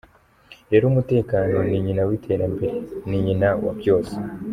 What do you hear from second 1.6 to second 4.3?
ni nyina w’iterambere; ni nyina wa byose.